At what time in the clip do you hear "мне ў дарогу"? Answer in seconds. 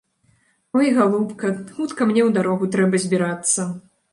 2.09-2.71